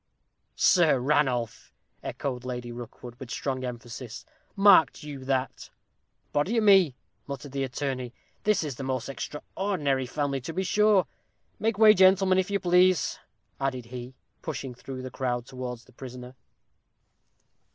[0.55, 5.69] "Sir Ranulph!" echoed Lady Rookwood, with strong emphasis; "marked you that?"
[6.33, 6.95] "Body o' me,"
[7.27, 8.11] muttered the attorney,
[8.41, 11.05] "this is the most extraordinary family, to be sure.
[11.59, 13.19] Make way, gentlemen, if you please,"
[13.59, 16.33] added he, pushing through the crowd, towards the prisoner.